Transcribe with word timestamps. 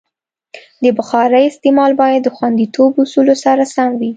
د 0.83 0.85
بخارۍ 0.97 1.43
استعمال 1.47 1.91
باید 2.01 2.21
د 2.23 2.29
خوندیتوب 2.35 2.91
اصولو 3.03 3.35
سره 3.43 3.63
سم 3.75 3.89
وي. 3.99 4.09